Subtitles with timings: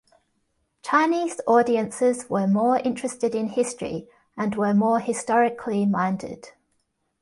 [0.81, 6.53] Chinese audiences were more interested in history and were more historically minded.